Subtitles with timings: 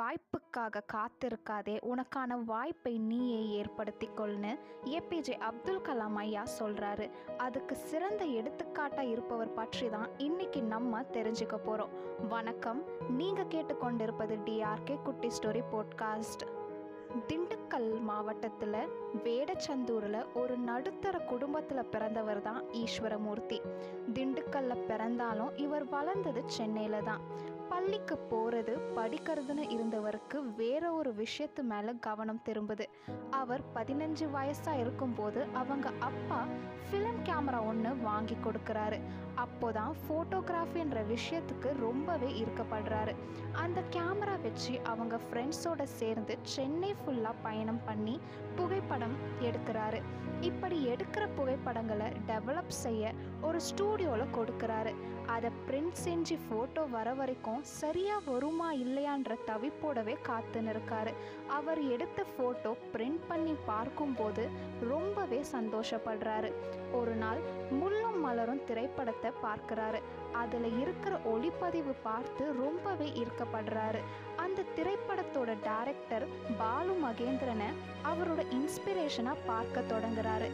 [0.00, 4.52] வாய்ப்புக்காக காத்திருக்காதே உனக்கான வாய்ப்பை நீயே ஏற்படுத்திக்கொள்னு
[4.96, 7.06] ஏபிஜே அப்துல் கலாம் ஐயா சொல்கிறாரு
[7.46, 11.92] அதுக்கு சிறந்த எடுத்துக்காட்டாக இருப்பவர் பற்றி தான் இன்னைக்கு நம்ம தெரிஞ்சுக்க போகிறோம்
[12.28, 12.80] வணக்கம்.
[13.18, 16.44] நீங்கள் கேட்டுக்கொண்டிருப்பது டிஆர்கே குட்டி ஸ்டோரி போட்காஸ்ட்.
[17.28, 18.90] திண்டுக்கல் மாவட்டத்தில்
[19.24, 23.58] வேடச்சந்தூரில் ஒரு நடுத்தர குடும்பத்தில் பிறந்தவர் தான் ஈஸ்வரமூர்த்தி.
[24.16, 27.24] திண்டுக்கல்ல பிறந்தாலும் இவர் வளர்ந்தது சென்னையில் தான்.
[27.70, 32.86] பள்ளிக்கு போகிறது படிக்கிறதுன்னு இருந்தவருக்கு வேற ஒரு விஷயத்து மேலே கவனம் திரும்புது.
[33.30, 36.44] அவர் பதினஞ்சு வயசாக இருக்கும்போது அவங்க அப்பா
[36.88, 38.98] ஃபிலிம் கேமரா ஒன்று வாங்கி கொடுக்குறாரு.
[39.36, 43.14] அப்போதான் ஃபோட்டோகிராஃபின்ற விஷயத்துக்கு ரொம்பவே ஈர்க்கப்படுறாரு
[43.52, 48.20] அந்த கேமரா வச்சு அவங்க ஃப்ரெண்ட்ஸோட சேர்ந்து சென்னை ஃபுல்லாக பயணம் பண்ணி
[48.56, 50.02] புகைப்படம் எடுக்கிறாரு.
[50.40, 50.59] இப்போ
[50.92, 53.12] எடுக்கிற புகைப்படங்களை டெவலப் செய்ய
[53.42, 54.92] ஒரு ஸ்டூடியோவில் கொடுக்குறாரு.
[55.26, 61.12] அதை பிரிண்ட் செஞ்சு ஃபோட்டோ வர வரைக்கும் சரியாக வருமா இல்லையான்ற தவிப்போடவே காத்துன்னு இருக்காரு.
[61.58, 64.44] அவர் எடுத்த ஃபோட்டோ பிரிண்ட் பண்ணி பார்க்கும்போது
[64.92, 66.52] ரொம்பவே சந்தோஷப்படுறாரு.
[66.98, 67.40] ஒரு நாள்
[67.80, 70.00] முள்ளும் மலரும் திரைப்படத்தை பார்க்குறாரு.
[70.32, 74.00] அதில் இருக்கிற ஒளிப்பதிவு பார்த்து ரொம்பவே ஈர்க்கப்படுறாரு.
[74.36, 76.26] அந்த திரைப்படத்தோட டைரக்டர்
[76.58, 77.70] பாலு மகேந்திரனை
[78.10, 80.48] அவரோட இன்ஸ்பிரேஷனாக பார்க்க தொடங்குறாரு.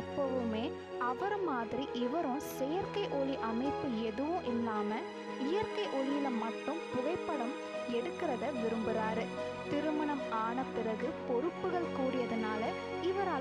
[0.00, 0.64] எப்போவுமே
[1.10, 5.08] அவரை மாதிரி இவரும் செயற்கை ஒளி அமைப்பு எதுவும் இல்லாமல்
[5.48, 7.54] இயற்கை ஒளியில் மட்டும் புகைப்படம்
[7.96, 9.24] எடுக்கிறத விரும்புகிறாரு
[9.70, 12.21] திருமணம் ஆன பிறகு பொறுப்புகள் கூடிய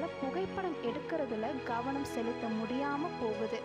[0.02, 3.60] அவங்களால புகைப்படம் எடுக்கிறதுல கவனம் செலுத்த முடியாமல் போகுது.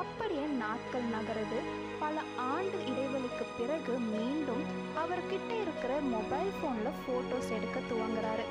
[0.00, 1.58] அப்படியே நாட்கள் நகருது.
[2.02, 2.16] பல
[2.54, 4.62] ஆண்டு இடைவெளிக்கு பிறகு மீண்டும்
[5.02, 8.44] அவர்கிட்ட இருக்கிற மொபைல் ஃபோனில் ஃபோட்டோஸ் எடுக்க துவங்குறாரு.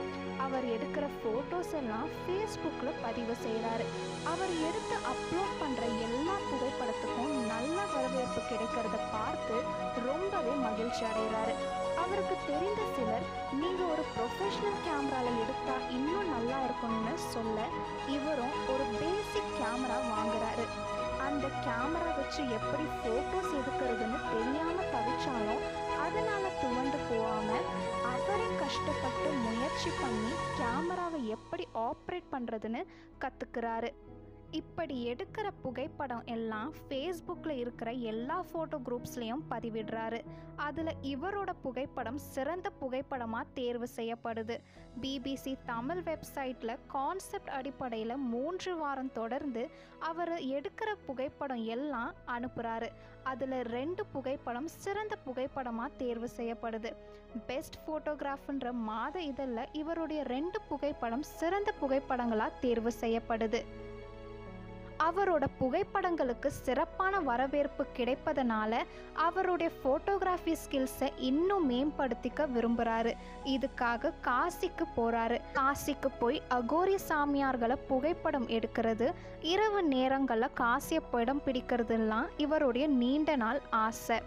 [0.46, 3.86] அவர் எடுக்கிற ஃபோட்டோஸ் எல்லாம் ஃபேஸ்புக்கில் பதிவு செய்கிறாரு
[4.34, 7.29] அவர் எடுத்து அப்லோட் பண்ணுற எல்லா புகைப்படத்துக்கும்
[8.30, 9.56] வாய்ப்பு கிடைக்கிறத பார்த்து
[10.08, 11.54] ரொம்பவே மகிழ்ச்சி அடைகிறாரு.
[12.02, 13.26] அவருக்கு தெரிந்த சிலர்
[13.62, 17.58] நீங்கள் ஒரு ப்ரொஃபஷ்னல் கேமராவில் எடுத்தால் இன்னும் நல்லா இருக்கும்னு சொல்ல
[18.16, 20.66] இவரும் ஒரு பேசிக் கேமரா வாங்குறாரு.
[21.28, 25.66] அந்த கேமரா வச்சு எப்படி ஃபோட்டோஸ் எடுக்கிறதுன்னு தெரியாம தவிச்சாலும்
[26.06, 27.68] அதனால் துவண்டு போகாமல்
[28.14, 32.84] அவரே கஷ்டப்பட்டு முயற்சி பண்ணி கேமராவை எப்படி ஆப்ரேட் பண்ணுறதுன்னு
[33.26, 33.92] கற்றுக்கிறாரு
[34.52, 40.20] இப்படி எடுக்கிற புகைப்படம் எல்லாம் ஃபேஸ்புக்கில் இருக்கிற எல்லா ஃபோட்டோ குரூப்ஸ்லேயும் பதிவிடுறாரு.
[40.56, 44.56] அதில் இவரோட புகைப்படம் சிறந்த புகைப்படமாக தேர்வு செய்யப்படுது.
[45.02, 52.90] பிபிசி தமிழ் வெப்சைட்டில் கான்செப்ட் அடிப்படையில் மூன்று வாரம் தொடர்ந்து அவர் எடுக்கிற புகைப்படம் எல்லாம் அனுப்புகிறாரு
[53.24, 56.92] அதில் ரெண்டு புகைப்படம் சிறந்த புகைப்படமாக தேர்வு செய்யப்படுது.
[57.48, 63.62] பெஸ்ட் ஃபோட்டோகிராஃப்ன்ற மாத இதழில் இவருடைய ரெண்டு புகைப்படம் சிறந்த புகைப்படங்களாக தேர்வு செய்யப்படுது.
[65.10, 68.82] அவரோட புகைப்படங்களுக்கு சிறப்பான வரவேற்பு கிடைப்பதனால
[69.14, 73.14] அவருடைய ஃபோட்டோகிராஃபி ஸ்கில்ஸை இன்னும் மேம்படுத்திக்க விரும்புகிறாரு
[73.46, 82.88] இதுக்காக காசிக்கு போகிறாரு காசிக்கு போய் அகோரி சாமியார்களை புகைப்படம் எடுக்கிறது இரவு நேரங்களில் காசியை படம் பிடிக்கிறதுலாம் இவருடைய
[82.88, 84.20] நீண்ட நாள் ஆசை.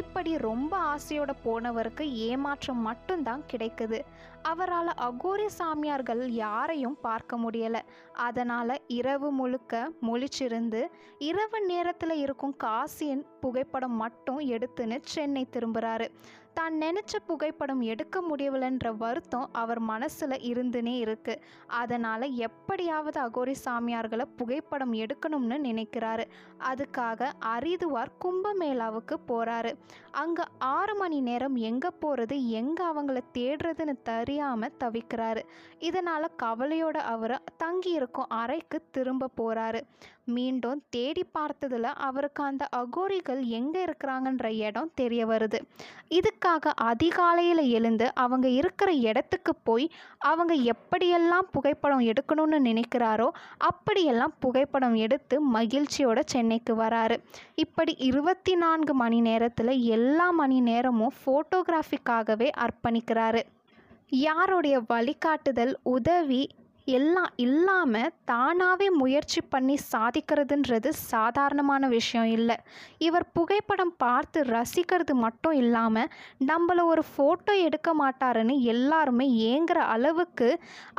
[0.00, 3.98] இப்படி ரொம்ப ஆசையோட போனவருக்கு ஏமாற்றம் மட்டும்தான் கிடைக்குது.
[4.42, 7.82] அவரால் அகோரி சாமியார்கள் யாரையும் பார்க்க முடியலை.
[8.28, 10.82] அதனால் இரவு முழுக்க முழிச்சிருந்து
[11.30, 16.08] இரவு நேரத்தில் இருக்கும் காசியின் புகைப்படம் மட்டும் எடுத்துன்னு சென்னை திரும்புகிறாரு
[16.58, 21.42] தான் நினச்ச புகைப்படம் எடுக்க முடியவில்லைன்ற வருத்தம் அவர் மனசில் இருந்துனே இருக்குது
[21.78, 26.24] அதனால் எப்படியாவது அகோரி சாமியார்களை புகைப்படம் எடுக்கணும்னு நினைக்கிறாரு.
[26.70, 29.72] அதுக்காக அரிதுவார் கும்பமேளாவுக்கு போகிறாரு
[30.22, 35.42] அங்கே ஆறு மணி நேரம் எங்கே போகிறது எங்கே அவங்கள தேடுறதுன்னு தெரியாமல் தவிக்கிறாரு.
[35.88, 39.82] இதனால் கவலையோட அவர் தங்கியிருக்கும் அறைக்கு திரும்ப போகிறாரு
[40.26, 45.58] மீண்டும் தேடி பார்த்ததில் அவருக்கு அந்த அகோரிகள் எங்கே இருக்கிறாங்கன்ற இடம் தெரிய வருது.
[46.08, 53.28] இதுக்காக அதிகாலையில் எழுந்து அவங்க இருக்கிற இடத்துக்கு போய் அவங்க எப்படியெல்லாம் புகைப்படம் எடுக்கணும்னு நினைக்கிறாரோ
[53.58, 57.18] அப்படியெல்லாம் புகைப்படம் எடுத்து மகிழ்ச்சியோட சென்னைக்கு வராரு.
[57.54, 63.42] இப்படி இருபத்தி நான்கு மணி நேரத்தில் எல்லா மணி நேரமும் ஃபோட்டோகிராஃபிக்காகவே அர்ப்பணிக்கிறாரு.
[64.08, 66.48] யாருடைய வழிகாட்டுதல் உதவி
[66.94, 72.56] எல்லாம் இல்லாமல் தானாகவே முயற்சி பண்ணி சாதிக்கிறதுன்றது சாதாரணமான விஷயம் இல்லை.
[73.06, 76.10] இவர் புகைப்படம் பார்த்து ரசிக்கிறது மட்டும் இல்லாமல்
[76.50, 80.48] நம்மளை ஒரு ஃபோட்டோ எடுக்க மாட்டாருன்னு எல்லாருமே ஏங்குற அளவுக்கு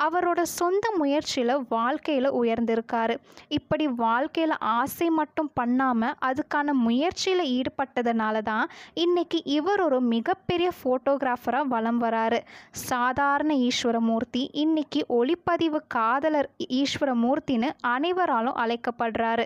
[0.07, 3.15] அவரோட சொந்த முயற்சியில் வாழ்க்கையில் உயர்ந்திருக்காரு.
[3.59, 8.67] இப்படி வாழ்க்கையில் ஆசை மட்டும் பண்ணாமல் அதுக்கான முயற்சியில் ஈடுபட்டதுனால தான்
[9.05, 12.41] இன்னைக்கு இவர் ஒரு மிகப்பெரிய ஃபோட்டோகிராஃபராக வலம் வராரு.
[12.89, 19.45] சாதாரண ஈஸ்வரமூர்த்தி இன்னைக்கு ஒளிப்பதிவு காதலர் ஈஸ்வரமூர்த்தின்னு அனைவராலும் அழைக்கப்படுறாரு.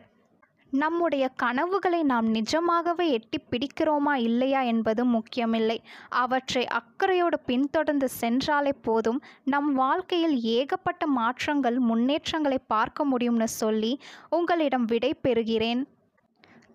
[0.69, 5.81] நம்முடைய கனவுகளை நாம் நிஜமாகவே எட்டி பிடிக்கிறோமா இல்லையா என்பது முக்கியமில்லை.
[6.09, 9.23] அவற்றை அக்கறையோடு பின்தொடர்ந்து சென்றாலே போதும்.
[9.43, 13.99] நம் வாழ்க்கையில் ஏகப்பட்ட மாற்றங்கள் முன்னேற்றங்களை பார்க்க முடியும்னு சொல்லி
[14.29, 15.83] உங்களிடம் விடை பெறுகிறேன்.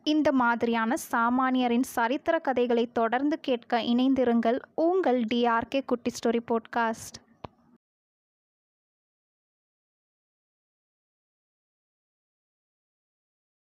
[0.02, 4.58] இந்த மாதிரியான சாமானியரின் சரித்திர கதைகளை தொடர்ந்து கேட்க இணைந்திருங்கள்.
[4.74, 7.25] உங்கள் டிஆர்கே குட்டி ஸ்டோரி போட்காஸ்ட்.